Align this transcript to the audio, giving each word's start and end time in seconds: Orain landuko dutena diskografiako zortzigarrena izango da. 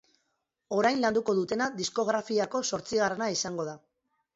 Orain 0.77 1.01
landuko 1.03 1.37
dutena 1.41 1.69
diskografiako 1.83 2.67
zortzigarrena 2.75 3.33
izango 3.41 3.73
da. 3.75 3.83